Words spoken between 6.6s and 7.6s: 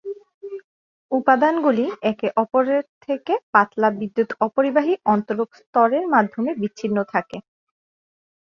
বিচ্ছিন্ন থাকে।